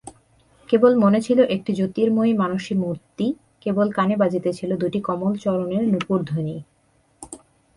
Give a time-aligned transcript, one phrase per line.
[0.69, 3.27] কেবল মনে ছিল একটি জ্যোতির্ময়ী মানসী মূর্তি,
[3.61, 6.55] কেবল কানে বাজিতেছিল দুটি কমলচরণের নূপুরধ্বনি।